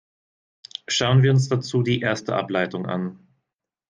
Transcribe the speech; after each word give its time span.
Schauen 0.87 1.21
wir 1.21 1.29
uns 1.29 1.47
dazu 1.47 1.83
die 1.83 1.99
erste 1.99 2.35
Ableitung 2.35 2.87
an. 2.87 3.19